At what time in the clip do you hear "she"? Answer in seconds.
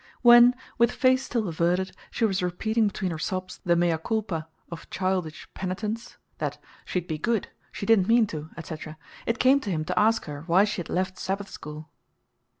2.09-2.25, 7.71-7.85, 10.63-10.77